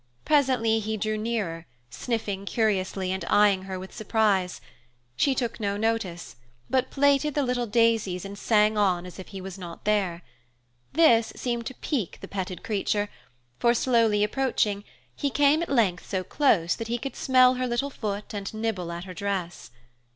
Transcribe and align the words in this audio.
Presently 0.25 0.79
he 0.79 0.97
drew 0.97 1.15
nearer, 1.15 1.67
sniffing 1.91 2.45
curiously 2.47 3.11
and 3.11 3.23
eyeing 3.25 3.61
her 3.65 3.77
with 3.77 3.93
surprise. 3.93 4.59
She 5.15 5.35
took 5.35 5.59
no 5.59 5.77
notice, 5.77 6.37
but 6.71 6.89
plaited 6.89 7.35
the 7.35 7.45
daisies 7.67 8.25
and 8.25 8.35
sang 8.35 8.79
on 8.79 9.05
as 9.05 9.19
if 9.19 9.27
he 9.27 9.39
was 9.41 9.59
not 9.59 9.85
there. 9.85 10.23
This 10.91 11.31
seemed 11.35 11.67
to 11.67 11.75
pique 11.75 12.17
the 12.19 12.27
petted 12.27 12.63
creature, 12.63 13.09
for, 13.59 13.75
slowly 13.75 14.23
approaching, 14.23 14.83
he 15.15 15.29
came 15.29 15.61
at 15.61 15.69
length 15.69 16.09
so 16.09 16.23
close 16.23 16.73
that 16.73 16.87
he 16.87 16.97
could 16.97 17.15
smell 17.15 17.53
her 17.53 17.67
little 17.67 17.91
foot 17.91 18.33
and 18.33 18.51
nibble 18.55 18.91
at 18.91 19.03
her 19.03 19.13
dress. 19.13 19.69